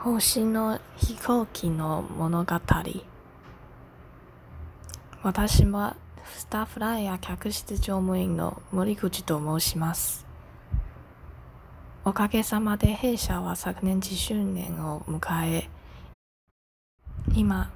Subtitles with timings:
[0.00, 2.54] 星の飛行機の物語。
[5.24, 10.24] 私はスターフライヤー客室乗務員の森口と申します。
[12.04, 15.68] おかげさまで弊社は昨年10周年を迎え
[17.34, 17.72] 今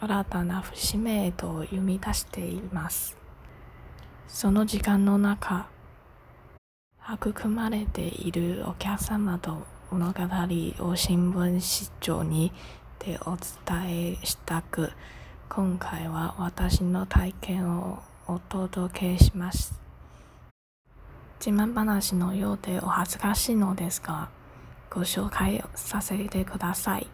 [0.00, 3.16] 新たな節目へと読み出しています。
[4.28, 5.66] その時間の中
[7.12, 10.22] 育まれているお客様と物語
[10.88, 12.50] を新聞視聴に
[12.98, 14.90] てお伝えしたく
[15.48, 19.80] 今回は私の体験をお届けします。
[21.38, 24.30] 自慢話のようでお恥ずかしいのですが
[24.90, 27.06] ご紹介させてください。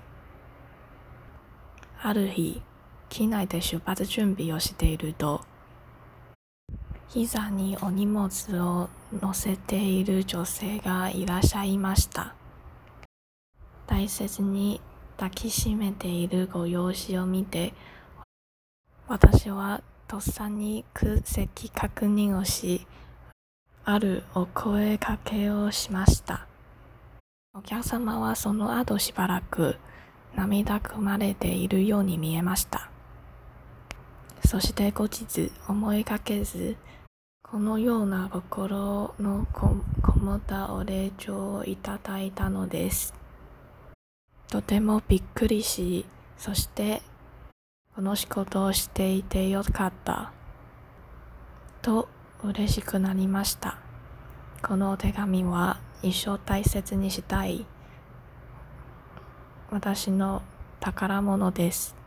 [2.01, 2.63] ある日
[3.11, 5.43] 機内で出発準備をしていると
[7.09, 8.31] 膝にお荷物
[8.63, 12.40] を乗せている女性がいらっしゃいました。
[13.91, 14.81] 大切に
[15.17, 17.75] 抱きしめているご様子を見て、
[19.09, 22.87] 私はとっさに空席確認をし、
[23.85, 26.47] あるお声かけをしました。
[27.53, 29.77] お客様はその後しばらく
[30.37, 32.89] 涙ぐまれているように見えました。
[34.47, 36.77] そして後日思いがけず、
[37.43, 39.75] このような心のこ
[40.21, 43.20] もったお礼状をいただいたのです。
[44.51, 46.05] とてもびっくりし、
[46.37, 47.03] そして
[47.95, 50.33] この仕事をしていてよかった、
[51.83, 52.09] と
[52.43, 53.79] 嬉しくなりました。
[54.61, 57.65] このお手紙は一生大切にしたい
[59.71, 60.43] 私の
[60.81, 62.00] 宝物です。